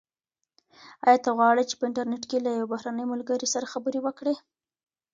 [1.05, 4.35] ایا ته غواړې چي په انټرنیټ کي له یو بهرني ملګري سره خبرې وکړې؟